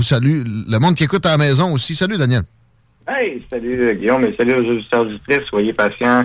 [0.00, 0.44] Vous salue.
[0.46, 1.94] Le monde qui écoute à la maison aussi.
[1.94, 2.42] Salut, Daniel.
[3.06, 5.46] Hey, salut Guillaume et salut aux auditeurs auditrices.
[5.50, 6.24] Soyez patients.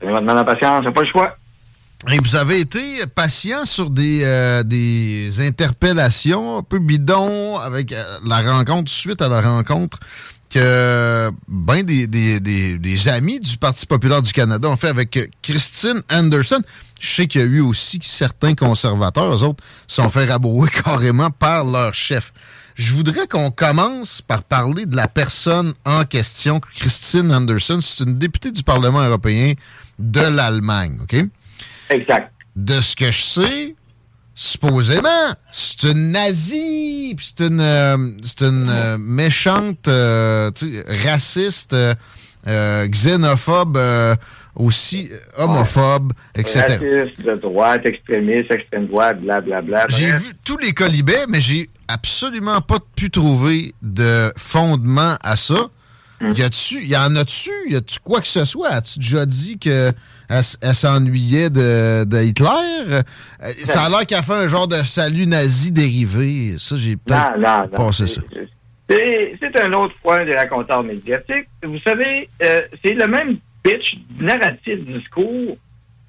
[0.00, 1.36] Votre mal en patience, c'est pas le choix.
[2.10, 8.02] Et vous avez été patient sur des, euh, des interpellations un peu bidons avec euh,
[8.26, 10.00] la rencontre, suite à la rencontre
[10.50, 15.30] que ben des, des, des, des, amis du Parti populaire du Canada ont fait avec
[15.42, 16.60] Christine Anderson.
[17.00, 21.30] Je sais qu'il y a eu aussi certains conservateurs, eux autres, sont fait rabouer carrément
[21.30, 22.32] par leur chef.
[22.74, 27.80] Je voudrais qu'on commence par parler de la personne en question, Christine Anderson.
[27.80, 29.54] C'est une députée du Parlement européen
[29.98, 31.16] de l'Allemagne, OK?
[31.90, 32.32] Exact.
[32.56, 33.74] De ce que je sais,
[34.34, 40.50] supposément, c'est une nazie, puis c'est une, euh, c'est une euh, méchante, euh,
[41.04, 41.76] raciste,
[42.46, 43.78] xénophobe
[44.54, 46.60] aussi homophobe, etc.
[46.60, 49.86] Raciste, de droite, extrémiste, extrême droite, blablabla.
[49.88, 55.68] J'ai vu tous les colibets, mais j'ai absolument pas pu trouver de fondement à ça.
[56.20, 56.32] Hmm.
[56.34, 58.68] Y a-tu, y en a-tu, y a-tu quoi que ce soit?
[58.68, 59.92] As-tu déjà dit que
[60.28, 63.02] elle, s'ennuyait de, de, Hitler?
[63.64, 66.56] Ça a l'air qu'elle a fait un genre de salut nazi dérivé.
[66.58, 68.22] Ça, j'ai peut-être passé ça.
[68.88, 71.48] C'est un autre point des raconteurs médiatiques.
[71.62, 75.56] Vous savez, euh, c'est le même pitch narratif discours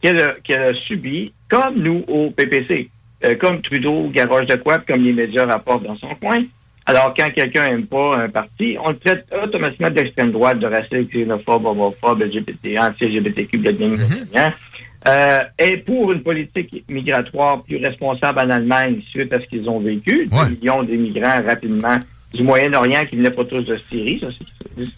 [0.01, 2.89] qu'elle a, subi, comme nous au PPC,
[3.23, 6.43] euh, comme Trudeau garoche de quoi, comme les médias rapportent dans son coin.
[6.85, 11.09] Alors, quand quelqu'un n'aime pas un parti, on le traite automatiquement d'extrême droite, de raciste,
[11.13, 13.95] xénophobe, homophobe, LGBT, anti-LGBTQ, mm
[15.05, 19.79] euh, et pour une politique migratoire plus responsable en Allemagne suite à ce qu'ils ont
[19.79, 21.97] vécu, des millions d'immigrants rapidement
[22.33, 24.21] du Moyen-Orient qui venaient pas tous de Syrie.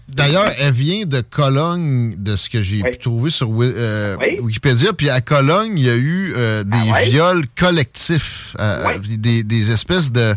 [0.07, 4.94] D'ailleurs, elle vient de Cologne, de ce que j'ai pu trouver sur euh, Wikipédia.
[4.94, 9.72] Puis à Cologne, il y a eu euh, des Ah viols collectifs, euh, des, des,
[9.72, 10.35] espèces de,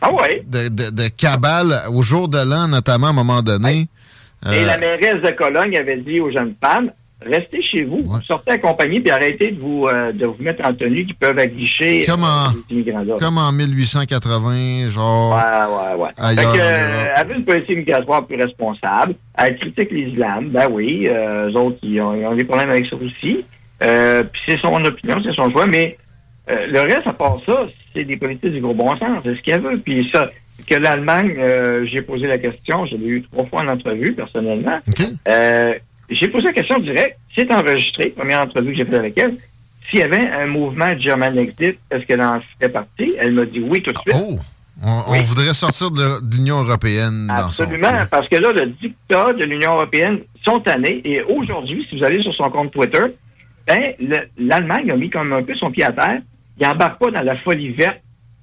[0.00, 0.10] ah
[0.46, 3.88] de, de, de, cabales au jour de l'an, notamment à un moment donné.
[4.50, 9.00] Et la mairesse de Cologne avait dit aux jeunes femmes restez chez vous, sortez accompagnés,
[9.00, 12.76] puis arrêtez de vous, de vous mettre en tenue qui peuvent aguicher comme en, les
[12.76, 15.34] immigrants Comme en 1880, genre.
[15.34, 16.10] Ouais, ouais, ouais.
[16.16, 19.14] Ailleurs, fait que, euh, une politique migratoire plus responsable.
[19.36, 20.48] Elle critique l'islam.
[20.48, 23.44] Ben oui, euh, eux autres, ils ont, ils ont, des problèmes avec ça aussi.
[23.82, 25.96] Euh, puis c'est son opinion, c'est son choix, mais
[26.48, 29.20] le reste, à part ça, c'est des politiques du gros bon sens.
[29.22, 29.78] C'est ce qu'elle veut.
[29.78, 30.30] Puis ça,
[30.66, 31.36] que l'Allemagne,
[31.86, 34.78] j'ai posé la question, je l'ai eu trois fois en entrevue, personnellement.
[36.10, 37.18] J'ai posé la question directe.
[37.34, 39.36] C'est enregistré, première entrevue que j'ai faite avec elle.
[39.88, 43.14] S'il y avait un mouvement German Exit, est-ce qu'elle en fait partie?
[43.18, 44.16] Elle m'a dit oui tout de suite.
[44.16, 44.38] Oh!
[44.80, 49.32] On, on voudrait sortir de, l'Union européenne Absolument, dans son parce que là, le dictat
[49.32, 51.00] de l'Union européenne sont tannés.
[51.04, 53.04] Et aujourd'hui, si vous allez sur son compte Twitter,
[53.66, 53.94] ben,
[54.38, 56.20] l'Allemagne a mis comme un peu son pied à terre.
[56.60, 58.00] Il n'embarque pas dans la folie verte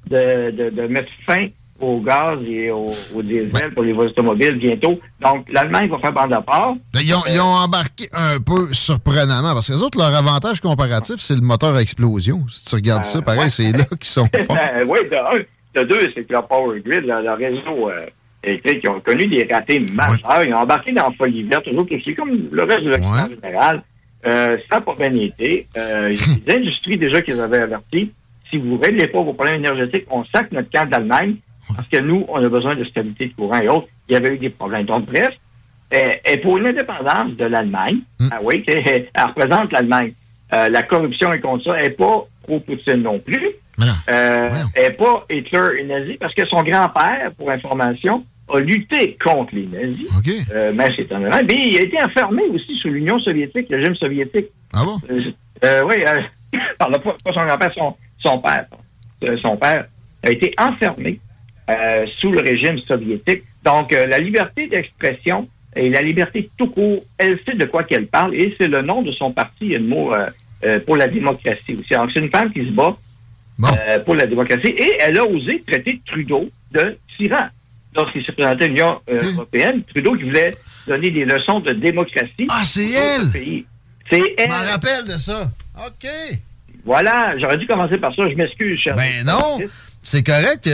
[0.09, 1.47] de, de, de mettre fin
[1.79, 4.99] au gaz et au, au diesel pour les voies automobiles bientôt.
[5.19, 6.75] Donc, l'Allemagne va faire bande à part.
[6.93, 10.15] Ben, ils, ont, Euh, ils, ont, embarqué un peu surprenamment, parce que les autres, leur
[10.15, 12.45] avantage comparatif, c'est le moteur à explosion.
[12.49, 13.49] Si tu regardes ça, pareil, ouais.
[13.49, 14.55] c'est là qu'ils sont forts.
[14.55, 15.43] Ben, oui, de un.
[15.75, 18.05] De deux, c'est que leur Power Grid, leur, leur réseau euh,
[18.45, 20.43] électrique, ils ont connu des ratés majeurs.
[20.45, 23.83] Ils ont embarqué dans la folie verte, toujours chose comme le reste de l'Occident général.
[24.25, 25.67] Euh, ça n'a pas bien été.
[25.75, 28.11] Euh, il y a des industries déjà qu'ils avaient averti.
[28.49, 31.35] Si vous ne réglez pas vos problèmes énergétiques, on sac notre camp d'Allemagne
[31.75, 33.87] parce que nous, on a besoin de stabilité de courant et autres.
[34.09, 34.85] Il y avait eu des problèmes.
[34.85, 35.33] Donc, bref,
[35.93, 37.99] euh, et pour une indépendance de l'Allemagne,
[38.31, 40.13] ah oui, elle représente l'Allemagne.
[40.53, 43.49] Euh, la corruption et contre ça, elle n'est pas pro-Poutine non plus.
[44.09, 48.23] Euh, elle n'est pas Hitler et nazi parce que son grand-père, pour information,
[48.53, 50.07] a lutté contre les nazis.
[50.53, 53.95] Euh, mais c'est un Mais il a été enfermé aussi sous l'Union soviétique, le régime
[53.95, 54.47] soviétique.
[54.73, 54.99] Ah bon?
[55.09, 55.33] Oui,
[55.63, 56.21] euh,
[56.79, 58.65] par le, pas son grand-père, son, son père.
[59.41, 59.85] Son père
[60.23, 61.19] a été enfermé
[61.69, 63.41] euh, sous le régime soviétique.
[63.63, 68.05] Donc, euh, la liberté d'expression et la liberté tout court, elle sait de quoi qu'elle
[68.05, 71.93] parle et c'est le nom de son parti, le mot euh, pour la démocratie aussi.
[71.93, 72.95] Donc, c'est une femme qui se bat
[74.05, 77.47] pour la démocratie et elle a osé traiter Trudeau de tyran.
[77.95, 82.47] Lorsqu'il s'est présenté à l'Union européenne, Trudeau qui voulait donner des leçons de démocratie.
[82.49, 83.31] Ah, c'est elle!
[84.11, 84.47] C'est elle!
[84.47, 85.49] Je m'en rappelle de ça.
[85.77, 86.07] OK.
[86.83, 88.29] Voilà, j'aurais dû commencer par ça.
[88.29, 88.93] Je m'excuse, cher.
[88.93, 89.57] Ben non,
[90.03, 90.69] c'est correct.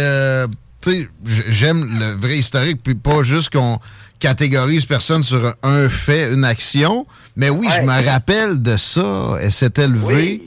[1.24, 3.80] J'aime le vrai historique, puis pas juste qu'on
[4.20, 7.06] catégorise personne sur un fait, une action.
[7.36, 9.34] Mais oui, je me rappelle de ça.
[9.42, 10.42] Elle s'était levée,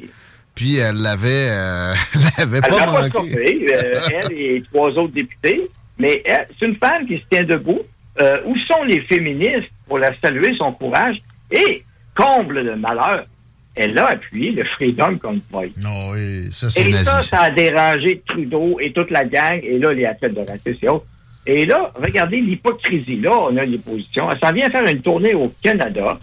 [0.55, 1.95] puis elle l'avait, euh,
[2.39, 3.69] l'avait pas manqué.
[3.73, 5.69] Euh, elle et trois autres députés.
[5.99, 6.23] Mais
[6.59, 7.81] c'est une femme qui se tient debout.
[8.21, 11.21] Euh, où sont les féministes pour la saluer son courage?
[11.51, 11.83] Et,
[12.15, 13.27] comble de malheur,
[13.77, 15.73] elle a appuyé le Freedom Convoy.
[15.83, 19.79] Non, oui, ça, c'est Et ça, ça a dérangé Trudeau et toute la gang, et
[19.79, 21.01] là, les athlètes de racisme
[21.47, 23.17] et là, regardez l'hypocrisie.
[23.17, 24.31] Là, on a les positions.
[24.31, 26.19] Elle s'en vient faire une tournée au Canada,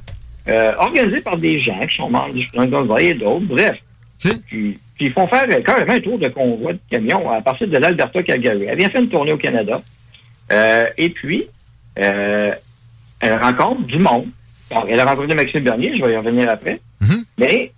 [0.48, 3.46] euh, organisée par des gens qui sont membres du Freedom Convoy et d'autres.
[3.46, 3.78] Bref.
[4.48, 8.22] Puis, ils font faire carrément un tour de convoi de camion à partir de l'Alberta
[8.22, 8.66] Calgary.
[8.68, 9.82] Elle vient faire une tournée au Canada.
[10.52, 11.46] Euh, et puis,
[12.00, 12.54] euh,
[13.20, 14.28] elle rencontre du monde.
[14.88, 16.80] elle a rencontré Maxime Bernier, je vais y revenir après.
[17.38, 17.72] Mais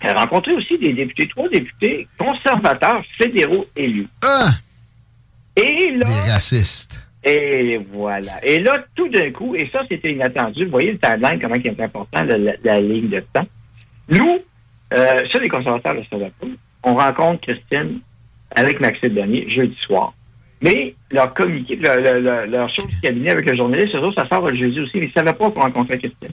[0.00, 4.08] elle a rencontré aussi des députés, trois députés conservateurs fédéraux élus.
[4.22, 4.50] Ah!
[5.56, 6.06] Et là.
[6.06, 7.00] Des racistes.
[7.24, 8.44] Et voilà.
[8.44, 10.64] Et là, tout d'un coup, et ça, c'était inattendu.
[10.64, 13.46] Vous voyez le timeline, comment il est important, la, ligne de temps.
[14.08, 14.40] Nous,
[14.92, 16.32] euh, ça, les conservateurs de Salvador,
[16.82, 18.00] on rencontre Christine
[18.50, 20.14] avec Maxime Bernier jeudi soir.
[20.60, 24.56] Mais leur communiqué, leur, leur, leur chose du cabinet avec le journaliste, ça sort le
[24.56, 26.30] jeudi aussi, mais ils ne savaient pas qu'on rencontrait Christine.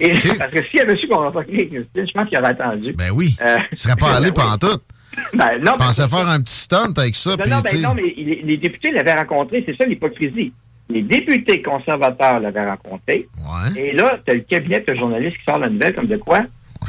[0.00, 2.92] Et, Parce que s'il avait su qu'on rencontrait Christine, je pense qu'il aurait attendu.
[2.92, 3.36] Ben oui.
[3.42, 4.80] Euh, il ne serait pas allé pendant tout.
[5.34, 7.36] Ben, non, Pensait faire un petit stunt avec ça.
[7.36, 10.54] Non, non, ben, non mais les, députés l'avaient rencontré, c'est ça l'hypocrisie.
[10.88, 13.28] Les députés conservateurs l'avaient rencontré.
[13.36, 13.78] Ouais.
[13.78, 16.40] Et là, tu as le cabinet de journaliste qui sort la nouvelle comme de quoi,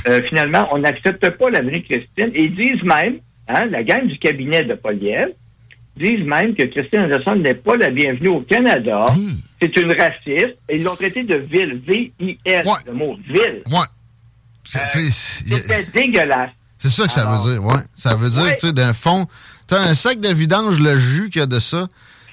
[0.08, 2.32] euh, finalement, on n'accepte pas la venue de Christine.
[2.34, 3.18] Et ils disent même,
[3.50, 5.30] hein, la gang du cabinet de Poliev,
[5.96, 9.06] disent même que Christine Anderson n'est pas la bienvenue au Canada.
[9.62, 10.58] C'est une raciste.
[10.70, 11.82] Et ils l'ont traité de ville.
[11.86, 13.62] V-I-L, le mot ville.
[13.72, 13.86] Ouais.
[14.76, 16.52] Euh, c'était dégueulasse.
[16.80, 17.82] C'est ça que ça veut dire, ouais.
[17.96, 19.28] Ça veut dire, tu sais, d'un fond,
[19.68, 21.88] tu as un sac de vidange, le jus qu'il y a de ça,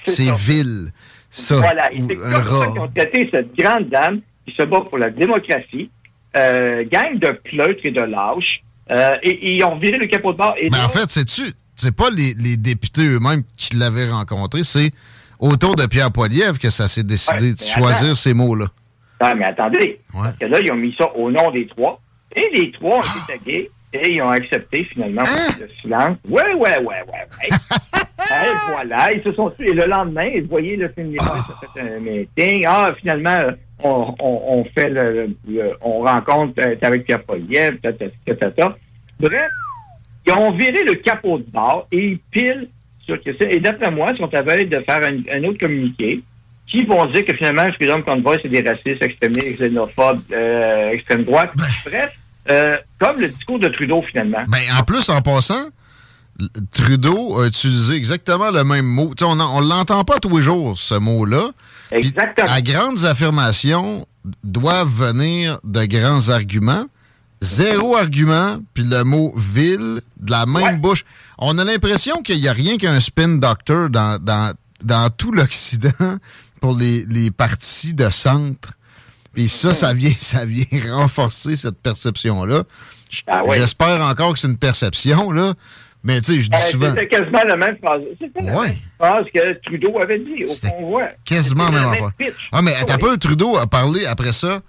[0.05, 0.91] c'est vil.
[1.31, 1.93] Ça, voilà.
[1.93, 5.11] Et c'est comme ça qu'ils ont traité cette grande dame qui se bat pour la
[5.11, 5.91] démocratie,
[6.37, 10.39] euh, gang de pleutres et de lâches, euh, et, ils ont viré le capot de
[10.39, 10.55] bord.
[10.61, 14.93] Et Mais en fait, c'est-tu, c'est pas les, les députés eux-mêmes qui l'avaient rencontré, c'est
[15.39, 18.67] autour de Pierre Poilievre que ça s'est décidé de choisir ces mots-là.
[19.21, 20.01] Ah, mais attendez.
[20.13, 22.01] Parce que là, ils ont mis ça au nom des trois.
[22.35, 25.55] Et les trois ont été tagués et ils ont accepté finalement hein?
[25.61, 26.17] le silence.
[26.29, 27.49] Ouais, ouais, ouais, ouais, ouais.
[28.31, 29.71] et voilà, ils se sont tués.
[29.71, 31.25] Et le lendemain, vous voyez, le film oh.
[31.25, 32.65] ça fait un meeting.
[32.67, 33.41] Ah, finalement,
[33.83, 35.35] on, on, on fait le,
[35.81, 37.79] on rencontre euh, avec Pierre Poliev,
[39.19, 39.51] Bref,
[40.31, 42.69] ils ont viré le capot de bord et ils pilent
[43.05, 43.49] sur Christine.
[43.51, 46.23] Et d'après moi, ils sont à de faire un, autre communiqué
[46.67, 51.51] qui vont dire que finalement, Freedom Convoy, c'est des racistes, extrémistes, xénophobes, euh, extrême droite.
[51.57, 51.65] Ben.
[51.85, 52.13] Bref,
[52.49, 54.45] euh, comme le discours de Trudeau, finalement.
[54.49, 55.67] Ben, en plus, en passant,
[56.73, 59.13] Trudeau a utilisé exactement le même mot.
[59.23, 61.51] on ne l'entend pas tous les jours, ce mot-là.
[61.91, 62.49] Exactement.
[62.49, 64.07] à grandes affirmations
[64.45, 66.87] doivent venir de grands arguments.
[67.41, 71.05] Zéro argument, puis le mot ville de la même bouche.
[71.39, 76.19] On a l'impression qu'il n'y a rien qu'un spin doctor dans, dans, dans tout l'Occident
[76.61, 78.77] pour les, les partis de centre
[79.33, 82.65] puis ça, ça vient, ça vient renforcer cette perception-là.
[83.27, 85.55] Ah j'espère encore que c'est une perception, là.
[86.03, 86.89] Mais tu sais, je dis euh, souvent.
[86.91, 88.01] C'était quasiment la même phrase.
[88.19, 91.09] C'était la même phrase que Trudeau avait dit au convoi.
[91.25, 92.33] Quasiment la même affaire.
[92.53, 94.61] Ah, mais t'as pas Trudeau a parlé après ça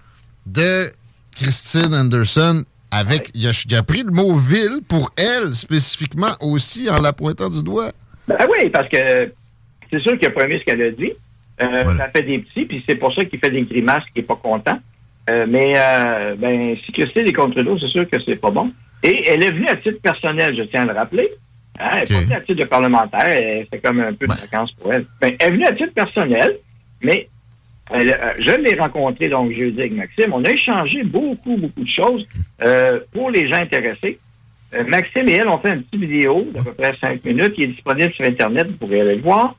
[0.46, 0.92] de
[1.36, 3.32] Christine Anderson avec.
[3.34, 7.92] Il, a, pris le mot ville pour elle spécifiquement aussi en la pointant du doigt.
[8.28, 9.32] Ben oui, parce que
[9.90, 11.14] c'est sûr qu'il a aimé ce qu'elle a dit.
[11.62, 14.28] Euh, ça fait des petits, puis c'est pour ça qu'il fait des grimaces, qu'il n'est
[14.28, 14.80] pas content.
[15.30, 18.72] Euh, mais euh, ben, si Christine est contre l'eau, c'est sûr que c'est pas bon.
[19.04, 21.30] Et elle est venue à titre personnel, je tiens à le rappeler.
[21.80, 24.72] Hein, elle n'est pas venue à titre de parlementaire, fait comme un peu de vacances
[24.74, 25.06] pour elle.
[25.20, 26.58] Ben, elle est venue à titre personnel,
[27.04, 27.30] mais
[27.94, 30.34] je l'ai rencontré donc jeudi avec Maxime.
[30.34, 32.26] On a échangé beaucoup, beaucoup de choses
[33.12, 34.18] pour les gens intéressés.
[34.88, 37.68] Maxime et elle ont fait une petite vidéo d'à peu près cinq minutes qui est
[37.68, 39.56] disponible sur Internet, vous pourrez aller le voir.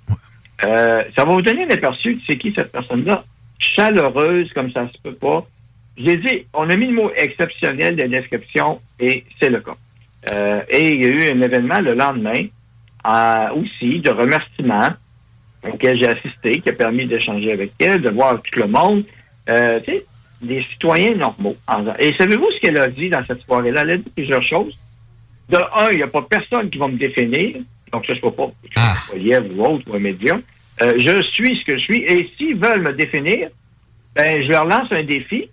[0.64, 3.24] Euh, ça va vous donner un aperçu de c'est qui cette personne-là.
[3.58, 5.46] Chaleureuse comme ça se peut pas.
[5.96, 9.76] J'ai dit, on a mis le mot exceptionnel de description et c'est le cas.
[10.32, 12.46] Euh, et il y a eu un événement le lendemain
[13.56, 14.90] aussi de remerciements
[15.70, 19.04] auquel j'ai assisté, qui a permis d'échanger avec elle, de voir tout le monde.
[19.48, 20.04] Euh, tu sais,
[20.40, 21.56] des citoyens normaux.
[21.98, 23.82] Et savez-vous ce qu'elle a dit dans cette soirée-là?
[23.82, 24.76] Elle a dit plusieurs choses.
[25.48, 27.56] De un, il n'y a pas personne qui va me définir.
[27.92, 28.96] Donc, ça, je ne pas, ah.
[29.14, 30.38] ou autre, ou un média.
[30.80, 32.02] Euh, je suis ce que je suis.
[32.02, 33.50] Et s'ils veulent me définir,
[34.14, 35.48] ben, je leur lance un défi.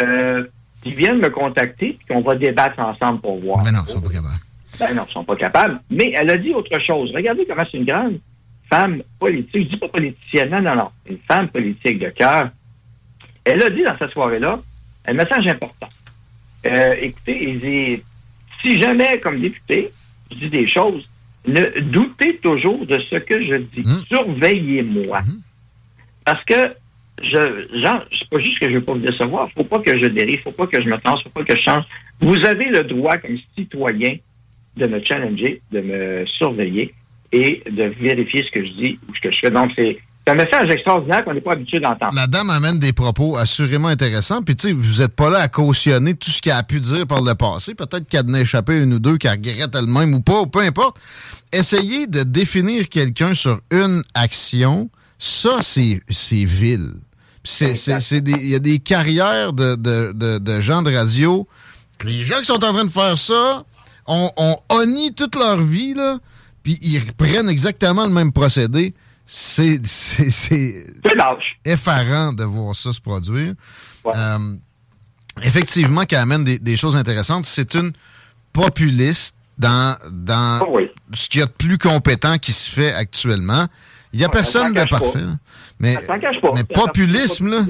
[0.00, 0.44] Euh,
[0.84, 3.64] ils viennent me contacter, puis qu'on va débattre ensemble pour voir.
[3.64, 4.40] Mais non, ils sont pas capables.
[4.78, 5.80] Ben non, ils sont pas capables.
[5.90, 7.12] Mais elle a dit autre chose.
[7.14, 8.18] Regardez comment c'est une grande
[8.68, 9.64] femme politique.
[9.64, 10.90] Je dis pas politicienne, non, non, non.
[11.08, 12.50] Une femme politique de cœur.
[13.44, 14.60] Elle a dit dans cette soirée-là
[15.06, 15.88] un message important.
[16.66, 18.02] Euh, écoutez,
[18.62, 19.90] si jamais, comme député,
[20.30, 21.08] je dis des choses,
[21.46, 23.80] ne doutez toujours de ce que je dis.
[23.80, 24.04] Mmh.
[24.08, 25.22] Surveillez-moi.
[25.22, 25.40] Mmh.
[26.24, 26.74] Parce que
[27.22, 29.50] je, genre, c'est pas juste que je veux pas vous décevoir.
[29.52, 31.62] Faut pas que je dérive, faut pas que je me tense, faut pas que je
[31.62, 31.84] change.
[32.20, 34.16] Vous avez le droit, comme citoyen,
[34.76, 36.94] de me challenger, de me surveiller
[37.32, 39.50] et de vérifier ce que je dis ou ce que je fais.
[39.50, 42.14] Donc, c'est un message extraordinaire qu'on n'est pas habitué d'entendre.
[42.14, 44.42] La dame amène des propos assurément intéressants.
[44.42, 47.06] Puis, tu sais, vous n'êtes pas là à cautionner tout ce qu'elle a pu dire
[47.06, 47.74] par le passé.
[47.74, 50.98] Peut-être qu'elle a échappé une ou deux, qu'elle regrette elle-même ou pas, ou peu importe.
[51.52, 54.90] Essayez de définir quelqu'un sur une action.
[55.18, 56.92] Ça, c'est vil.
[57.60, 61.48] Il y a des carrières de, de, de, gens de radio.
[62.04, 63.64] Les gens qui sont en train de faire ça
[64.06, 66.18] ont, ont honni toute leur vie, là,
[66.68, 68.92] puis ils reprennent exactement le même procédé.
[69.24, 69.80] C'est
[71.64, 73.54] effarant de voir ça se produire.
[74.06, 74.38] Euh,
[75.42, 77.46] effectivement, qui amène des, choses intéressantes.
[77.46, 77.92] C'est une
[78.52, 80.66] populiste dans, dans ah
[81.14, 83.66] ce qu'il y a de plus compétent qui se fait actuellement.
[84.12, 85.24] Il n'y a personne de parfait.
[85.80, 85.96] Mais,
[86.54, 87.62] mais populisme, là,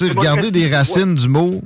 [0.00, 1.62] regardez des racines du mot,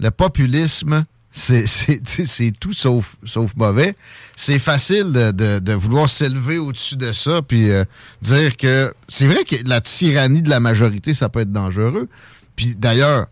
[0.00, 3.96] le populisme, c'est tout sauf, sauf mauvais.
[4.36, 7.84] C'est facile de, de, vouloir s'élever au-dessus de ça puis euh,
[8.22, 12.08] dire que c'est vrai que la tyrannie de la majorité, ça peut être dangereux.
[12.54, 13.26] Puis d'ailleurs,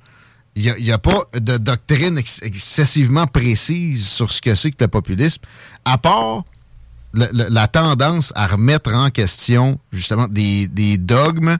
[0.56, 4.88] il n'y a, a, pas de doctrine excessivement précise sur ce que c'est que le
[4.88, 5.42] populisme,
[5.84, 6.44] à part
[7.14, 11.58] la tendance à remettre en question justement des, des dogmes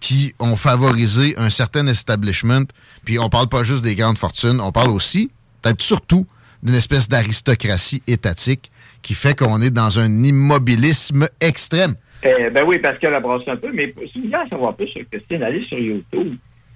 [0.00, 2.64] qui ont favorisé un certain establishment.
[3.04, 5.30] Puis on parle pas juste des grandes fortunes, on parle aussi,
[5.62, 6.26] peut-être surtout,
[6.62, 8.70] d'une espèce d'aristocratie étatique
[9.02, 11.94] qui fait qu'on est dans un immobilisme extrême.
[12.22, 14.88] Eh, ben oui, qu'elle a brassé un peu, mais si vous voulez en savoir plus
[14.88, 16.34] sur Christine, allez sur YouTube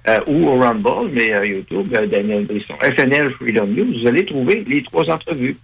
[0.08, 4.24] euh, ou au Rumble, mais euh, YouTube, euh, Daniel Brisson, FNL Freedom News, vous allez
[4.24, 5.56] trouver les trois entrevues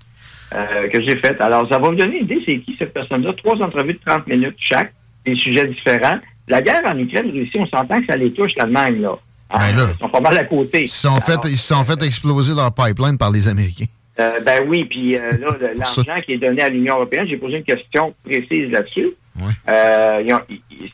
[0.92, 1.40] que j'ai faites.
[1.40, 3.32] Alors, ça va vous donner une idée, c'est qui cette personne-là?
[3.34, 4.92] Trois entrevues de 30 minutes chaque,
[5.24, 6.18] des sujets différents.
[6.48, 9.18] La guerre en Ukraine, Russie, on s'entend que ça les touche l'Allemagne, là.
[9.50, 9.86] Ben là.
[9.94, 10.82] Ils sont pas mal à côté.
[10.82, 13.86] Ils se sont, fait, ils sont fait exploser leur pipeline par les Américains.
[14.18, 17.58] Euh, ben oui, puis euh, là, l'argent qui est donné à l'Union européenne, j'ai posé
[17.58, 19.10] une question précise là-dessus.
[19.68, 20.38] Euh,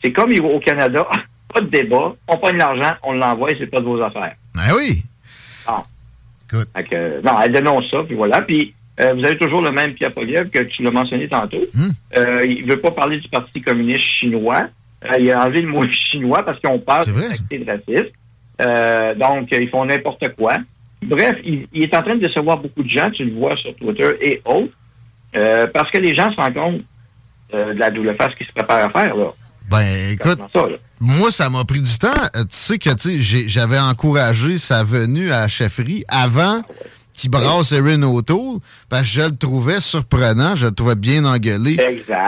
[0.03, 1.07] c'est comme au Canada,
[1.55, 4.35] pas de débat, on prend l'argent, on l'envoie et c'est pas de vos affaires.
[4.55, 5.03] Ben oui.
[5.69, 5.83] Non.
[6.53, 6.69] Écoute.
[7.25, 8.43] non, elle dénonce ça, puis voilà.
[8.43, 11.63] Puis vous avez toujours le même Pierre Poliev que tu l'as mentionné tantôt.
[11.73, 11.91] Hmm.
[12.45, 14.67] il veut pas parler du Parti communiste chinois.
[15.19, 18.11] il a enlevé le mot chinois parce qu'on parle de racisme.
[18.61, 20.59] Euh, donc, ils font n'importe quoi.
[21.03, 24.11] Bref, il, est en train de décevoir beaucoup de gens, tu le vois sur Twitter
[24.21, 24.73] et autres,
[25.35, 26.81] euh, parce que les gens se rendent compte
[27.55, 29.17] euh, de la double face qu'ils se préparent à faire.
[29.17, 29.33] Là.
[29.69, 30.39] Ben, écoute,
[31.01, 32.09] moi, ça m'a pris du temps.
[32.35, 36.63] tu sais que j'avais encouragé sa venue à la chefferie avant
[37.15, 41.79] qui brasse Erin O'Toole, parce que je le trouvais surprenant, je le trouvais bien engueulé,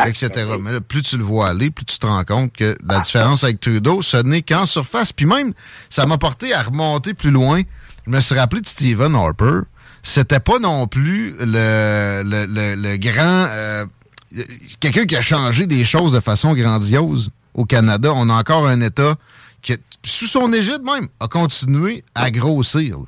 [0.06, 0.30] etc.
[0.60, 3.44] Mais là, plus tu le vois aller, plus tu te rends compte que la différence
[3.44, 5.12] avec Trudeau, ce n'est qu'en surface.
[5.12, 5.52] Puis même,
[5.90, 7.62] ça m'a porté à remonter plus loin.
[8.06, 9.60] Je me suis rappelé de Stephen Harper.
[10.02, 13.46] C'était pas non plus le, le, grand...
[13.50, 13.86] Euh,
[14.80, 18.12] quelqu'un qui a changé des choses de façon grandiose au Canada.
[18.14, 19.14] On a encore un État
[19.62, 19.74] qui,
[20.04, 22.98] sous son égide même, a continué à grossir,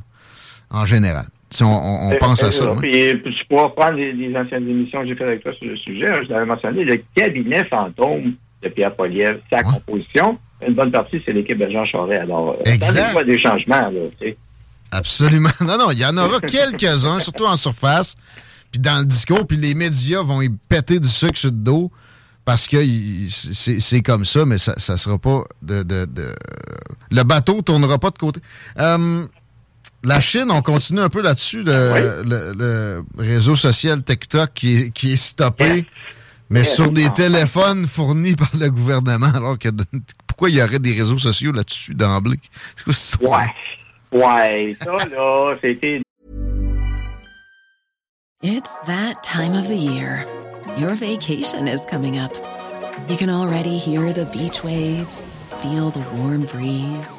[0.71, 1.27] en général.
[1.51, 2.67] Si on, pense à ça.
[2.81, 6.09] Puis, tu pourras prendre les, anciennes émissions que j'ai faites avec toi sur le sujet.
[6.09, 11.23] Hein, je l'avais mentionné, le cabinet fantôme de Pierre Poliev, sa composition, une bonne partie,
[11.25, 12.23] c'est l'équipe de Jean Charest.
[12.23, 13.25] Alors, euh, exact.
[13.25, 14.29] des changements, là.
[14.91, 15.51] Absolument.
[15.61, 18.17] Non, non, il y en aura quelques-uns, surtout en surface,
[18.71, 21.91] puis dans le discours, puis les médias vont y péter du sucre sur le dos
[22.45, 22.77] parce que
[23.29, 26.07] c'est comme ça, mais ça ne sera pas de, de,
[27.11, 28.41] Le bateau tournera pas de côté.
[28.79, 29.25] Euh,
[30.07, 35.17] la Chine, on continue un peu là-dessus, le, réseau social TikTok qui est, qui est
[35.17, 35.85] stoppé,
[36.49, 39.33] mais sur des téléphones fournis par le gouvernement.
[39.35, 39.69] Alors que
[40.27, 42.39] pourquoi il y aurait des réseaux sociaux là-dessus d'emblée?
[42.77, 43.53] C'est quoi cette Ouais.
[44.13, 46.01] Ouais, ça là, c'était.
[48.43, 50.25] It's that time of the year.
[50.79, 52.33] Your vacation is coming up.
[53.09, 57.19] You can already hear the beach waves, feel the warm breeze,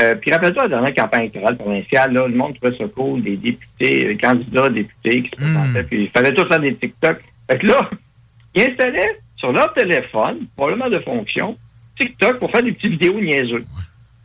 [0.00, 3.36] Euh, puis rappelle-toi la dernière campagne électorale provinciale, là, le monde trouvait ça cool, des
[3.36, 7.18] députés, les candidats députés qui se présentaient, puis il fallait tous faire des TikTok.
[7.50, 7.90] Fait que là,
[8.54, 11.56] ils installaient sur leur téléphone, probablement de fonction,
[11.98, 13.64] TikTok pour faire des petites vidéos niaiseux.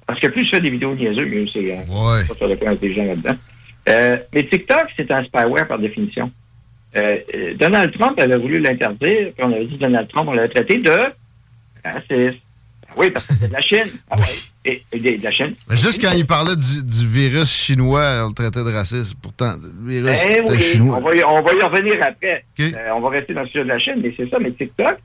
[0.06, 1.74] Parce que plus je fais des vidéos niaiseux, mieux c'est.
[1.74, 2.28] Hein, Ouais.
[2.28, 3.36] pas sur le point intelligent là-dedans.
[3.90, 6.32] Euh, mais TikTok, c'est un spyware par définition.
[6.96, 10.50] Euh, euh, Donald Trump avait voulu l'interdire, puis on avait dit Donald Trump, on l'avait
[10.50, 10.92] traité de
[11.84, 12.40] raciste.
[12.88, 13.90] Ah Oui, parce que c'est de la Chine.
[14.12, 14.52] Ah oui.
[14.66, 15.30] Et, et de de la.
[15.70, 19.16] Mais juste quand il parlait du, du virus chinois, on le traitait de raciste.
[19.22, 20.98] Pourtant, le virus Eh oui, chinois.
[20.98, 22.46] on va, y, on va y revenir après.
[22.62, 24.96] Euh, on va rester dans le sujet de la Chine, mais c'est ça, mais TikTok,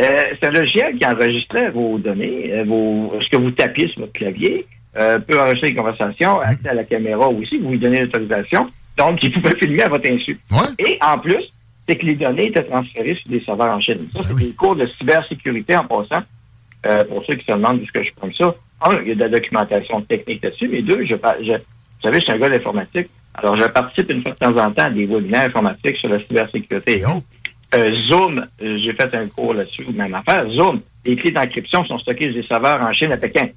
[0.00, 4.00] euh, c'est un logiciel qui enregistrait vos données, euh, vos, ce que vous tapiez sur
[4.00, 4.66] votre clavier,
[4.98, 8.68] euh, peut enregistrer les conversations, accès à la caméra aussi, vous lui donnez l'autorisation.
[8.98, 10.38] Donc, il pouvait filmer à votre insu.
[10.50, 10.58] Ouais.
[10.78, 11.44] Et en plus,
[11.88, 14.06] c'est que les données étaient transférées sur des serveurs en Chine.
[14.12, 14.44] Ça, c'est Ah oui.
[14.48, 16.22] des cours de cybersécurité en passant.
[17.08, 18.54] Pour ceux qui se demandent d'où ce que je prends ça?
[18.90, 22.20] Un, il y a de la documentation technique là-dessus, mais deux, je, je, vous savez,
[22.20, 23.08] je suis un gars d'informatique.
[23.34, 26.20] Alors, je participe une fois de temps en temps à des webinaires informatiques sur la
[26.20, 27.26] cybersécurité et autres.
[27.74, 30.48] Euh, Zoom, j'ai fait un cours là-dessus, même affaire.
[30.50, 33.48] Zoom, les clés d'encryption sont stockées sur des serveurs en Chine à Pékin.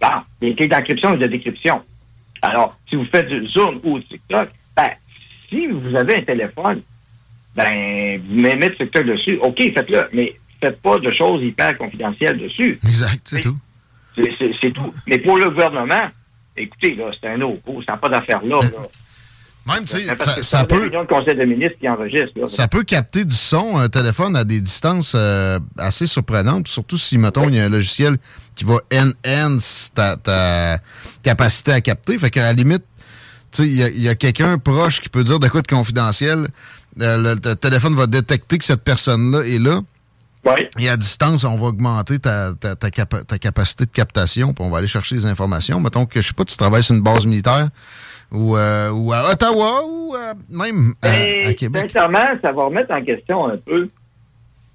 [0.00, 0.08] Bon,
[0.40, 1.82] les clés d'encryption et de décryption.
[2.40, 4.90] Alors, si vous faites du Zoom ou du TikTok, ben,
[5.48, 6.80] si vous avez un téléphone,
[7.54, 12.78] ben, vous mettez TikTok dessus, OK, faites-le, mais faites pas de choses hyper confidentielles dessus.
[12.86, 13.56] Exact, c'est tout.
[14.60, 14.94] C'est- tout.
[15.06, 16.10] Mais pour le gouvernement,
[16.56, 18.60] écoutez, là, c'est un autre coup, ça n'a pas d'affaire là.
[18.60, 18.68] là.
[19.66, 22.32] Même, tu sais, ça, ça peut, conseil de qui enregistre.
[22.36, 22.48] Là.
[22.48, 27.18] ça peut capter du son, un téléphone, à des distances euh, assez surprenantes, surtout si,
[27.18, 28.16] mettons, il y a un logiciel
[28.54, 30.78] qui va enhance ta, ta
[31.22, 32.16] capacité à capter.
[32.16, 32.82] Fait qu'à la limite,
[33.52, 36.48] tu sais, il y a, quelqu'un proche qui peut dire de quoi de confidentiel.
[37.00, 39.80] Euh, le, le téléphone va détecter que cette personne-là est là.
[40.78, 44.64] Et à distance, on va augmenter ta, ta, ta, capa- ta capacité de captation, puis
[44.64, 45.80] on va aller chercher les informations.
[45.80, 47.68] Mettons que, je sais pas, tu travailles sur une base militaire
[48.30, 51.90] ou, euh, ou à Ottawa ou euh, même à, à Québec.
[51.92, 53.88] Sincèrement, ça va remettre en question un peu.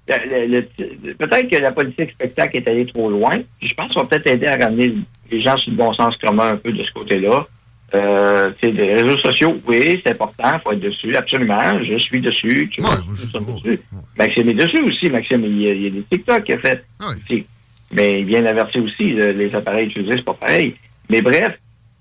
[0.06, 3.32] peut-être que la politique spectacle est allée trop loin.
[3.62, 4.94] Je pense qu'on va peut-être aider à ramener
[5.30, 7.46] les gens sur le bon sens commun un peu de ce côté-là.
[7.94, 11.82] Euh, les réseaux sociaux, oui, c'est important, il faut être dessus, absolument.
[11.82, 12.68] Je suis dessus.
[12.72, 13.68] Tu Ouais, vois, je- ouais, dessus.
[13.70, 13.98] ouais.
[14.18, 15.10] Maxime est dessus aussi.
[15.10, 16.84] Maxime, il y a, il y a des TikTok qu'il a fait.
[17.00, 17.46] Ah oui.
[17.92, 20.74] Mais il vient d'avertir aussi, le- les appareils utilisés, c'est pas pareil.
[21.08, 21.56] Mais bref,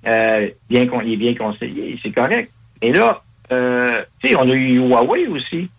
[0.07, 2.49] euh, bien qu'on il est bien conseillé, c'est correct.
[2.81, 5.69] Et là, euh, tu sais, on a eu Huawei aussi.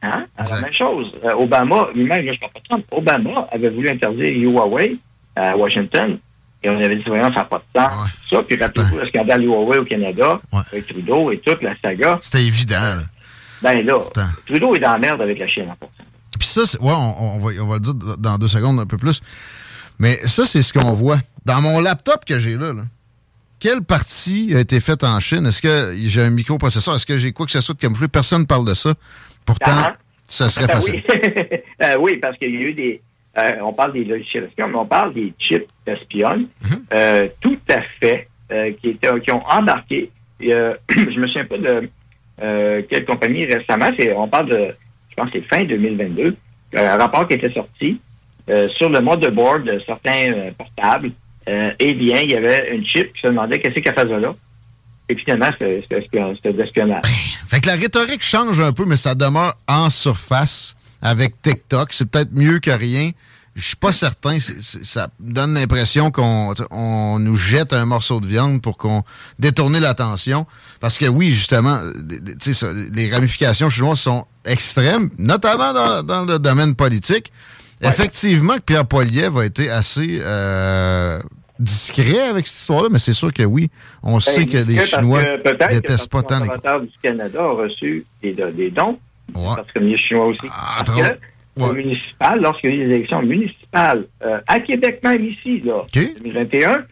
[0.00, 0.24] Hein?
[0.36, 0.62] Alors, Exact.
[0.64, 1.12] même chose.
[1.24, 4.96] Euh, Obama, lui-même, je parle pas Trump, Obama avait voulu interdire Huawei
[5.36, 6.18] à Washington.
[6.62, 7.86] Et on avait dit, voyons, ça n'a pas de temps.
[8.02, 8.08] Ouais.
[8.28, 10.60] Ça, puis rappelez-vous le scandale Huawei au Canada, Ouais.
[10.72, 12.18] avec Trudeau et toute la saga.
[12.22, 12.80] C'était évident.
[12.80, 13.02] là.
[13.62, 13.98] Ben là.
[14.46, 15.92] Trudeau est dans la merde avec la Chine en passant.
[16.38, 18.86] Puis ça, c'est- ouais, on, on va, on va le dire dans deux secondes un
[18.86, 19.20] peu plus.
[19.98, 21.18] Mais ça, c'est ce qu'on voit.
[21.44, 22.82] Dans mon laptop que j'ai là, là,
[23.58, 25.46] quelle partie a été faite en Chine?
[25.46, 26.94] Est-ce que j'ai un microprocesseur?
[26.94, 28.06] Est-ce que j'ai quoi que ce soit de camouflé?
[28.06, 28.94] Personne ne parle de ça.
[29.44, 29.92] Pourtant, Ah.
[30.28, 31.02] ça serait Ben facile.
[31.08, 31.58] oui.
[31.82, 33.00] Euh, oui, parce qu'il y a eu des.
[33.38, 36.84] Euh, on parle des logiciels espions, mais on parle des chips espionnent, Mhm.
[36.92, 40.10] euh, tout à fait, euh, qui, étaient, qui ont embarqué.
[40.40, 40.50] Et,
[40.90, 41.88] je me souviens pas de
[42.88, 43.90] quelle compagnie récemment.
[44.16, 44.68] On parle de,
[45.10, 46.36] je pense que c'est fin 2022,
[46.76, 48.00] euh, un rapport qui était sorti
[48.76, 51.10] sur le mode de board de certains portables.
[51.46, 54.34] Eh bien, il y avait une chip qui se demandait qu'est-ce qu'elle faisait là.
[55.10, 57.02] Et finalement, c'était, c'était, espion- c'était de l'espionnage.
[57.48, 61.92] Fait que la rhétorique change un peu, mais ça demeure en surface avec TikTok.
[61.92, 63.10] C'est peut-être mieux que rien.
[63.58, 64.38] Je suis pas certain.
[64.38, 68.78] C'est- c'est- ça me donne l'impression qu'on on nous jette un morceau de viande pour
[68.78, 69.02] qu'on
[69.38, 70.46] détourne l'attention.
[70.80, 71.78] Parce que oui, justement,
[72.52, 77.32] ça, les ramifications chinoises sont extrêmes, notamment dans, dans le domaine politique.
[77.82, 81.20] Effectivement, Pierre Poilievre a été assez euh,
[81.58, 83.70] discret avec cette histoire-là, mais c'est sûr que oui.
[84.02, 85.22] On ben, sait que les Chinois
[85.70, 86.48] détestent pas tant les.
[86.48, 88.32] Le du Canada a reçu des,
[88.70, 88.98] dons,
[89.34, 90.48] parce que les Chinois aussi.
[90.50, 91.18] Ah, parce que,
[92.36, 96.84] lorsqu'il y a eu des élections municipales, euh, à Québec même ici, là, 2021,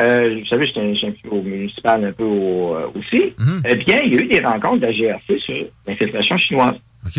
[0.00, 3.62] euh, vous savez, j'étais un, au municipal un peu euh, aussi, mhm.
[3.68, 6.74] eh bien, il y a eu des rencontres de la GRC sur l'infiltration chinoise.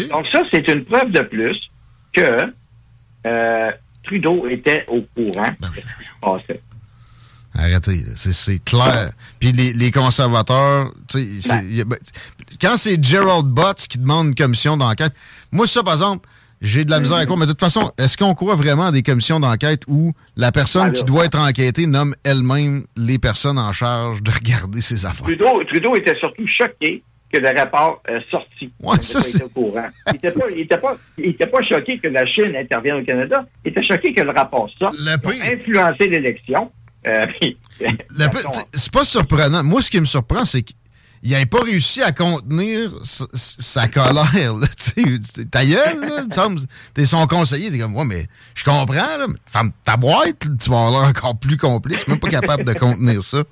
[0.10, 1.58] Donc ça, c'est une preuve de plus
[2.12, 2.52] que
[3.26, 3.72] euh,
[4.04, 6.60] Trudeau était au courant ben de ce qui
[7.58, 9.14] Arrêtez, c'est clair.
[9.40, 11.84] Puis les, les conservateurs, tu sais, ben.
[11.86, 11.98] ben,
[12.60, 15.14] quand c'est Gerald Butts qui demande une commission d'enquête,
[15.54, 16.28] moi ça par exemple,
[16.62, 18.92] j'ai de la misère à quoi, mais de toute façon, est-ce qu'on croit vraiment à
[18.92, 23.72] des commissions d'enquête où la personne qui doit être enquêtée nomme elle-même les personnes en
[23.72, 25.26] charge de regarder ses affaires?
[25.26, 28.72] Trudeau, Trudeau était surtout choqué que le rapport euh, sorti.
[28.82, 29.20] Ouais, ça.
[29.44, 29.88] Au courant.
[30.08, 33.04] Il n'était pas, il était pas, il était pas choqué que la Chine intervienne au
[33.04, 33.46] Canada.
[33.64, 34.96] Il était choqué que le rapport sorte.
[34.98, 36.72] Le pour influencer l'élection.
[37.08, 37.26] Euh,
[38.74, 39.64] c'est pas surprenant.
[39.64, 40.64] Moi, ce qui me surprend, c'est
[41.22, 44.26] qu'il n'avait pas réussi à contenir sa, colère.
[45.52, 46.28] ta gueule.
[46.94, 49.28] T'es son conseiller, t'es comme, ouais, mais je comprends, là.
[49.48, 53.44] Femme, ta boîte, tu vas avoir encore plus complice, même pas capable de contenir ça.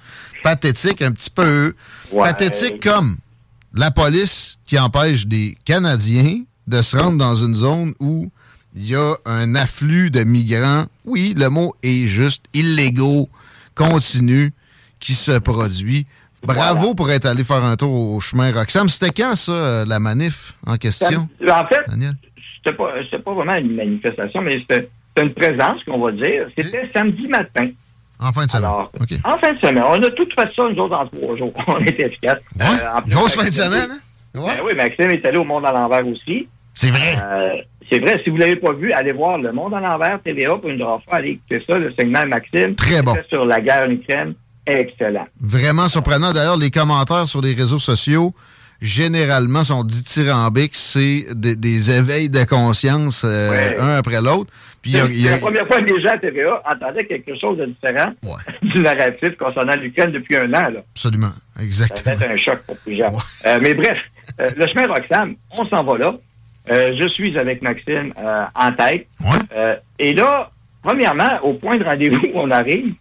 [0.44, 1.76] Pathétique, un petit peu.
[2.16, 3.18] Pathétique comme
[3.74, 8.32] la police qui empêche des Canadiens de se rendre dans une zone où
[8.76, 10.86] il y a un afflux de migrants.
[11.06, 13.30] Oui, le mot est juste illégaux,
[13.76, 14.54] continu,
[15.00, 16.08] qui se produit.
[16.44, 18.90] Bravo pour être allé faire un tour au chemin Roxham.
[18.90, 21.28] C'était quand, ça, la manif en question?
[21.50, 21.82] en fait,
[22.58, 24.90] c'était pas, pas vraiment une manifestation, mais c'était
[25.22, 26.48] une présence, qu'on va dire.
[26.58, 27.70] C'était samedi matin.
[28.20, 28.70] En fin de semaine.
[28.70, 29.84] En fin de semaine.
[29.86, 31.54] On a tout fait ça, nous autres, en trois jours.
[31.68, 32.40] On était efficaces.
[32.58, 32.66] Ouais.
[32.66, 34.00] Euh, Grosse fin de semaine, hein?
[34.34, 36.48] Ben oui, Maxime est allé au Monde à l'envers aussi.
[36.74, 37.16] C'est vrai.
[37.24, 38.20] Euh, c'est vrai.
[38.24, 40.80] Si vous ne l'avez pas vu, allez voir Le Monde à l'envers, TVA, pour une
[40.80, 42.76] fois, allez écouter ça, le segment Maxime.
[42.76, 43.14] Très bon.
[43.30, 44.34] Sur la guerre en Ukraine.
[44.66, 45.28] Excellent.
[45.40, 46.32] Vraiment surprenant.
[46.32, 48.34] D'ailleurs, les commentaires sur les réseaux sociaux,
[48.82, 50.76] généralement, sont dithyrambiques.
[50.76, 54.52] C'est des, éveils de conscience, euh, un après l'autre.
[54.86, 58.12] C'est la première fois que les gens à TVA entendaient quelque chose de différent
[58.62, 60.70] du narratif concernant l'Ukraine depuis un an.
[60.70, 60.84] Là.
[60.94, 62.16] Absolument, exactement.
[62.18, 63.12] C'est un choc pour plusieurs.
[63.46, 63.98] Euh, mais bref,
[64.42, 66.16] euh, le chemin Roxham, on s'en va là.
[66.68, 68.14] Je suis avec Maxime
[68.56, 69.08] en tête.
[70.00, 72.94] et là, premièrement, au point de rendez-vous où on arrive,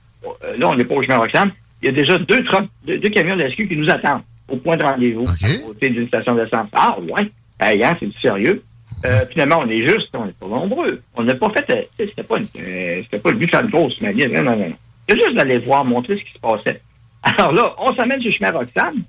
[0.56, 1.50] là, on n'est pas au chemin Roxham,
[1.82, 2.44] il y a déjà deux,
[2.84, 6.06] deux, deux camions de SQ qui nous attendent au point de rendez-vous, au côté d'une
[6.08, 6.68] station d'essence.
[6.72, 7.30] Ah, ouais,
[7.60, 8.62] hey, hein, c'est du sérieux.
[9.04, 11.00] Euh, finalement, on est juste, on n'est pas nombreux.
[11.16, 13.70] On n'a pas fait, euh, c'était pas, euh, c'était pas le but de faire une
[13.70, 14.30] grosse manière.
[14.30, 14.72] Non, non, non.
[15.08, 16.80] C'est juste d'aller voir, montrer ce qui se passait.
[17.22, 19.02] Alors là, on s'amène sur le chemin Roxane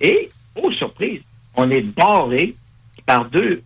[0.00, 1.20] et, oh surprise,
[1.56, 2.54] on est barré
[3.06, 3.62] par deux,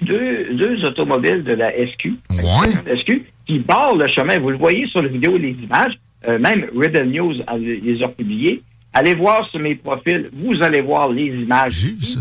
[0.00, 2.96] deux, deux automobiles de la SQ, ouais.
[2.98, 4.38] SQ qui barrent le chemin.
[4.38, 5.98] Vous le voyez sur la vidéo et les images.
[6.26, 8.62] Même Rebel News les a publiés.
[8.92, 11.72] Allez voir sur mes profils, vous allez voir les images.
[11.72, 12.20] J'ai vu ça.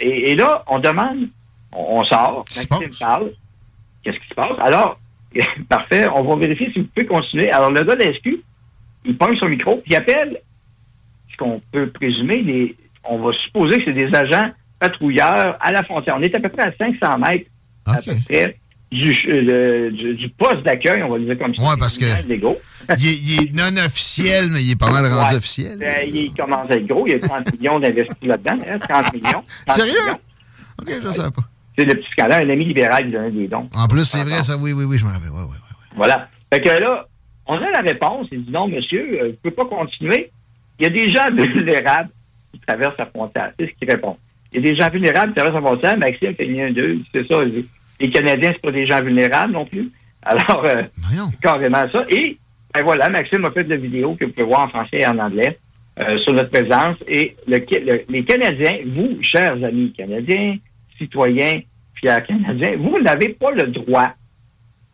[0.00, 1.28] et, là, on demande
[1.72, 3.30] on, sort, Maxime parle.
[4.02, 4.58] Qu'est-ce qui se passe?
[4.58, 4.98] Alors,
[5.68, 7.50] parfait, on va vérifier si vous pouvez continuer.
[7.50, 8.38] Alors, le gars de SQ,
[9.04, 10.40] il pogne son micro, il appelle
[11.30, 15.82] ce qu'on peut présumer, les, on va supposer que c'est des agents patrouilleurs à la
[15.82, 16.16] frontière.
[16.18, 17.50] On est à peu près à 500 mètres,
[17.86, 18.56] à peu près,
[18.94, 21.62] euh, du, du, poste d'accueil, on va le dire comme ça.
[21.62, 25.76] Oui, parce que il, est, non officiel, mais il est pas mal rendu officiel.
[25.78, 27.04] Ben, il commence à être gros.
[27.06, 28.56] Il y a 30 millions d'investis là-dedans.
[28.68, 29.42] Hein, 30 millions.
[29.68, 30.12] Sérieux?
[30.80, 31.42] OK, je ne savais pas.
[31.76, 33.68] C'est le petit scandale, un ami libéral qui donnait des dons.
[33.74, 35.30] En plus, c'est vrai, ça, oui, oui, oui, je me rappelle.
[35.96, 36.28] Voilà.
[36.52, 37.06] Fait que là,
[37.46, 38.28] on a la réponse.
[38.30, 40.30] Il dit non, monsieur, euh, je ne peux pas continuer.
[40.78, 42.10] Il y a des gens vulnérables
[42.52, 43.52] qui traversent la frontière.
[43.58, 44.16] C'est ce qu'il répond.
[44.52, 45.98] Il y a des gens vulnérables qui traversent la frontière.
[45.98, 47.00] Maxime fait un d'eux.
[47.12, 47.40] C'est ça.
[48.00, 49.90] Les Canadiens, c'est pas des gens vulnérables non plus.
[50.22, 52.04] Alors, euh, c'est carrément ça.
[52.08, 52.38] Et
[52.74, 55.06] ben voilà, Maxime a fait de la vidéo que vous pouvez voir en français et
[55.06, 55.58] en anglais
[56.00, 56.96] euh, sur notre présence.
[57.08, 57.58] Et le,
[58.08, 60.56] les Canadiens, vous, chers amis canadiens,
[60.98, 61.60] citoyen
[61.94, 64.12] fier canadien, vous n'avez pas le droit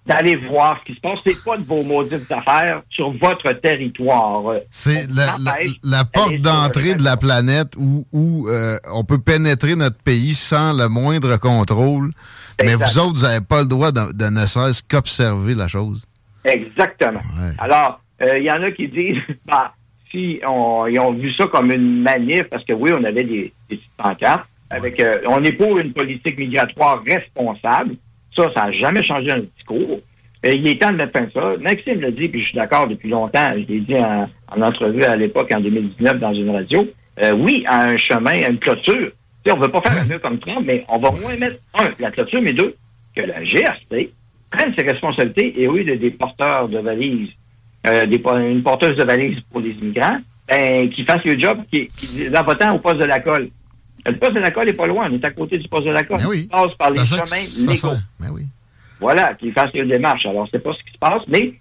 [0.06, 1.18] d'aller voir ce qui se passe.
[1.24, 4.42] C'est pas de vos maudites affaires sur votre territoire.
[4.70, 5.06] C'est
[5.82, 10.72] la, porte d'entrée de la planète où, où euh, on peut pénétrer notre pays sans
[10.72, 12.12] le moindre contrôle.
[12.62, 16.04] Mais vous autres, vous n'avez pas le droit de, ne cesse qu'observer la chose.
[16.44, 17.20] Exactement.
[17.58, 19.72] Alors, euh, il y en a qui disent, bah,
[20.10, 23.52] si on, ils ont vu ça comme une manif, parce que oui, on avait des,
[23.68, 27.96] des petites pancartes, avec, euh, on est pour une politique migratoire responsable.
[28.34, 30.00] Ça, ça n'a jamais changé dans le discours.
[30.44, 31.60] Et il est temps de mettre fin à ça.
[31.60, 33.50] Maxime l'a dit, puis je suis d'accord depuis longtemps.
[33.52, 34.28] Je l'ai dit en,
[34.60, 36.88] entrevue à l'époque, en 2019, dans une radio.
[37.22, 39.12] Euh, oui, à un chemin, à une clôture.
[39.50, 41.58] On ne veut pas faire un mur comme Trump, mais on va au moins mettre,
[41.74, 42.76] un, la clôture, mais deux,
[43.14, 44.10] que la GRC
[44.50, 47.30] prenne ses responsabilités et oui, des porteurs de valises,
[47.86, 51.88] euh, des, une porteuse de valises pour les immigrants, ben, qui fasse le job, qui,
[51.88, 53.48] qui en votant au poste de la colle.
[54.04, 55.92] Le poste de la colle n'est pas loin, on est à côté du poste de
[55.92, 56.18] la colle.
[56.18, 56.48] Ben oui.
[56.50, 57.96] Passe par les chemins légaux.
[58.20, 58.42] Ben oui.
[59.00, 60.26] Voilà, qu'il fasse les démarches.
[60.26, 61.54] Alors, c'est pas ce qui se passe, mais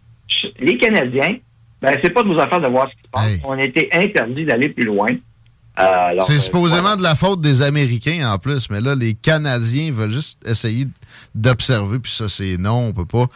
[0.59, 1.37] les Canadiens,
[1.81, 3.41] ben, c'est pas de nos affaires de voir ce qui se passe.
[3.45, 5.07] On a été interdit d'aller plus loin.
[5.79, 9.91] Euh, c'est euh, supposément de la faute des Américains en plus, mais là, les Canadiens
[9.91, 10.85] veulent juste essayer
[11.33, 13.27] d'observer, puis ça, c'est non, on peut pas.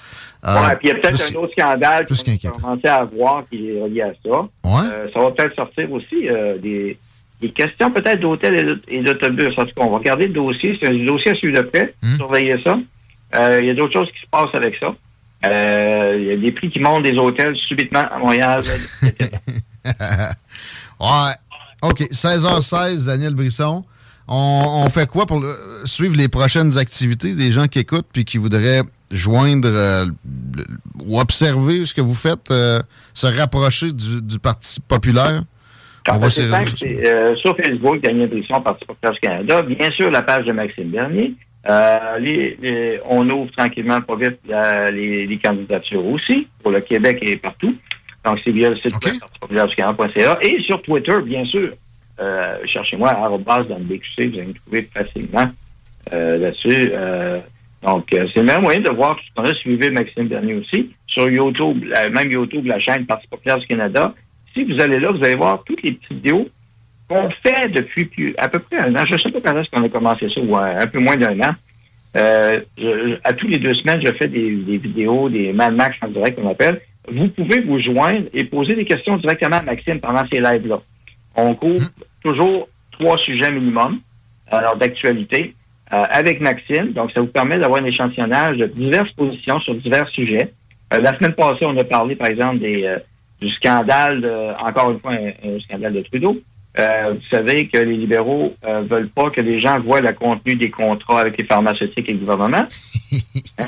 [0.46, 3.44] Euh, ouais, puis il y a peut-être un autre scandale qu'on va commencer à voir
[3.50, 4.48] qui est relié à ça.
[4.66, 5.12] Ouais.
[5.14, 6.28] ça va peut-être sortir aussi
[6.62, 6.98] des,
[7.42, 9.58] des, questions peut-être d'hôtels et d'autobus.
[9.58, 10.78] En tout cas, on va regarder le dossier.
[10.80, 12.16] C'est un dossier à suivre de près, hmm.
[12.18, 12.78] surveiller ça.
[13.60, 14.94] il y a d'autres choses qui se passent avec ça.
[15.46, 18.62] Il y a des prix qui montent des hôtels subitement à Montréal.
[21.00, 21.34] ouais.
[21.90, 23.84] OK, 16h16, Daniel Brisson.
[24.28, 25.44] On, fait quoi pour
[25.86, 30.06] suivre les prochaines activités des gens qui écoutent puis qui voudraient joindre euh,
[31.04, 32.80] ou observer ce que vous faites, euh,
[33.14, 35.44] se rapprocher du, Parti populaire?
[36.10, 39.62] on va euh, sur Facebook, Daniel Brisson, Parti populaire du Canada.
[39.64, 41.36] Bien sûr, la page de Maxime Bernier.
[43.06, 44.40] on ouvre tranquillement, pas vite,
[44.92, 47.76] les, candidatures aussi, pour le Québec et partout.
[48.26, 49.12] Donc, c'est via le site okay.
[50.42, 51.70] Et sur Twitter, bien sûr.
[52.20, 55.50] Euh, cherchez-moi à arrobas dans le BQC, vous allez me trouver facilement
[56.14, 56.92] euh, là-dessus.
[56.94, 57.40] Euh,
[57.84, 60.92] donc, c'est le meilleur moyen de voir ce qu'on a suivi Maxime Bernier aussi.
[61.08, 64.14] Sur YouTube, même YouTube, la chaîne Parti populaire du Canada.
[64.54, 66.50] Si vous allez là, vous allez voir toutes les petites vidéos
[67.08, 69.06] qu'on fait depuis à peu près un an.
[69.06, 71.40] Je ne sais pas quand est-ce qu'on a commencé ça, ou un, peu moins d'un
[71.42, 71.54] an.
[72.16, 76.40] à tous les deux semaines, je fais des, des vidéos, des Mad Max en direct
[76.40, 80.40] qu'on appelle vous pouvez vous joindre et poser des questions directement à Maxime pendant ces
[80.40, 80.82] lives-là.
[81.36, 81.88] On couvre
[82.24, 84.00] toujours trois sujets minimum
[84.48, 85.54] alors d'actualité
[85.94, 86.94] euh, avec Maxime.
[86.94, 90.52] Donc, ça vous permet d'avoir un échantillonnage de diverses positions sur divers sujets.
[90.94, 92.98] Euh, la semaine passée, on a parlé, par exemple, des, euh,
[93.40, 96.38] du scandale, de, encore une fois, un scandale de Trudeau.
[96.78, 100.56] Euh, vous savez que les libéraux euh, veulent pas que les gens voient le contenu
[100.56, 102.66] des contrats avec les pharmaceutiques et le gouvernement.
[103.60, 103.68] Hein?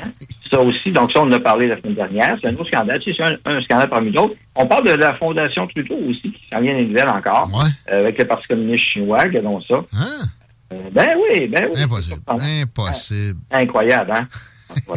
[0.50, 2.38] Ça aussi, donc ça, on en a parlé la semaine dernière.
[2.40, 3.00] C'est un autre scandale.
[3.04, 4.34] C'est un, scandale parmi d'autres.
[4.54, 7.50] On parle de la Fondation Trudeau aussi, qui s'en vient des nouvelles encore,
[7.90, 9.84] euh, avec le Parti communiste chinois, regardons ça.
[9.92, 10.26] Hein?
[10.72, 11.82] Euh, ben oui, ben oui.
[11.82, 12.16] Impossible.
[12.26, 13.40] Impossible.
[13.50, 14.28] incroyable, hein?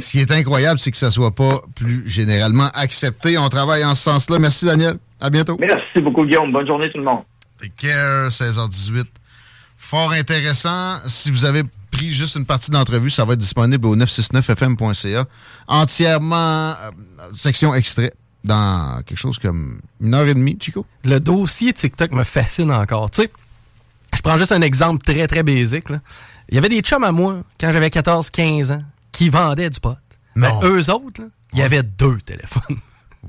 [0.00, 3.36] ce qui est incroyable, c'est que ça ne soit pas plus généralement accepté.
[3.36, 4.38] On travaille en ce sens-là.
[4.38, 4.96] Merci, Daniel.
[5.20, 5.56] À bientôt.
[5.58, 6.52] Merci beaucoup, Guillaume.
[6.52, 7.22] Bonne journée, tout le monde.
[7.58, 9.06] Take care, 16h18.
[9.76, 10.98] Fort intéressant.
[11.06, 15.24] Si vous avez pris juste une partie de l'entrevue, ça va être disponible au 969fm.ca.
[15.68, 16.90] Entièrement, euh,
[17.32, 18.12] section extrait,
[18.44, 20.84] dans quelque chose comme une heure et demie, Chico.
[21.04, 23.10] Le dossier TikTok me fascine encore.
[23.10, 23.30] Tu sais,
[24.14, 25.84] je prends juste un exemple très, très basique.
[26.48, 29.96] Il y avait des chums à moi, quand j'avais 14-15 ans, qui vendaient du pot.
[30.34, 32.76] Mais eux autres, il y avait deux téléphones.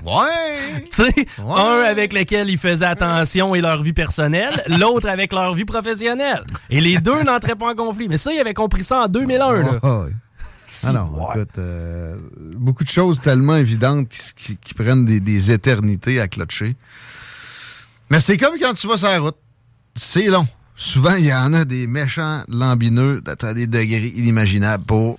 [0.03, 0.83] Ouais!
[0.95, 5.53] tu sais, un avec lequel ils faisaient attention et leur vie personnelle, l'autre avec leur
[5.53, 6.43] vie professionnelle.
[6.69, 8.07] Et les deux n'entraient pas en conflit.
[8.07, 9.63] Mais ça, ils avaient compris ça en 2001.
[9.63, 10.05] Là.
[10.83, 12.17] Alors, écoute, euh,
[12.55, 16.75] beaucoup de choses tellement évidentes qui, prennent des, éternités à clocher.
[18.09, 19.37] Mais c'est comme quand tu vas sur la route.
[19.95, 20.47] C'est long.
[20.75, 25.17] Souvent, il y en a des méchants lambineux à des degrés inimaginables pour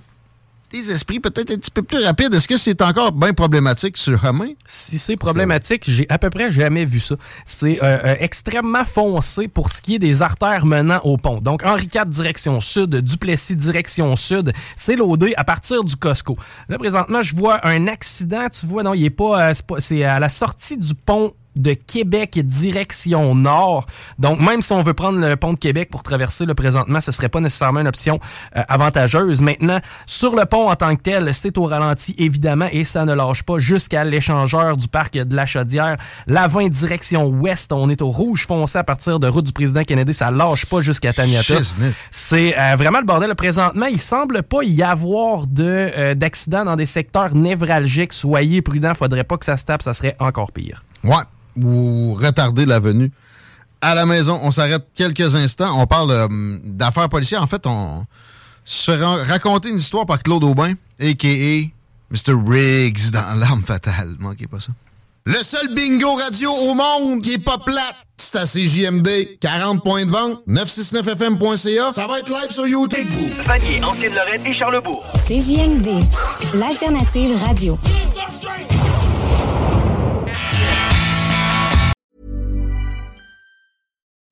[0.71, 2.35] des esprits peut-être un petit peu plus rapides.
[2.35, 4.51] Est-ce que c'est encore bien problématique sur chemin?
[4.67, 7.17] Si c'est problématique, j'ai à peu près jamais vu ça.
[7.45, 11.41] C'est euh, euh, extrêmement foncé pour ce qui est des artères menant au pont.
[11.41, 16.37] Donc, Henri IV direction sud, Duplessis direction sud, c'est l'OD à partir du Costco.
[16.69, 18.49] Là, présentement, je vois un accident.
[18.49, 19.51] Tu vois, non, il est pas...
[19.51, 23.87] Euh, c'est à la sortie du pont de Québec direction nord.
[24.19, 27.13] Donc, même si on veut prendre le pont de Québec pour traverser le présentement, ce
[27.13, 28.19] serait pas nécessairement une option
[28.57, 29.43] euh, avantageuse.
[29.43, 33.15] Maintenant, sur le pont en tant que tel, c'est au ralenti, évidemment, et ça ne
[33.15, 35.97] lâche pas jusqu'à l'échangeur du parc de la Chaudière.
[36.27, 39.83] La 20 direction ouest, on est au rouge foncé à partir de route du président
[39.83, 41.55] Kennedy, ça lâche pas jusqu'à Taniata.
[42.11, 43.35] C'est euh, vraiment le bordel.
[43.35, 48.13] Présentement, il semble pas y avoir de euh, d'accidents dans des secteurs névralgiques.
[48.13, 50.85] Soyez prudents, faudrait pas que ça se tape, ça serait encore pire.
[51.05, 51.17] Ouais,
[51.63, 53.11] ou retarder la venue
[53.81, 54.39] à la maison.
[54.43, 55.81] On s'arrête quelques instants.
[55.81, 56.29] On parle euh,
[56.65, 57.43] d'affaires policières.
[57.43, 58.05] En fait, on
[58.65, 61.69] se fait raconter une histoire par Claude Aubin, a.k.a.
[62.11, 62.35] Mr.
[62.47, 64.15] Riggs dans L'arme fatale.
[64.19, 64.73] Manquez pas ça.
[65.25, 69.39] Le seul bingo radio au monde qui est pas plate, c'est à CJMD.
[69.41, 71.93] 40 points de vente, 969fm.ca.
[71.93, 73.07] Ça va être live sur YouTube.
[73.45, 75.05] Vanier, Ancienne-Lorraine et Charlebourg.
[75.27, 76.03] CJMD,
[76.55, 77.79] l'alternative radio.